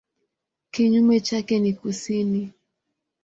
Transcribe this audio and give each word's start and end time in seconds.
Kinyume 0.71 1.19
chake 1.19 1.59
ni 1.59 1.73
kusini. 1.73 2.53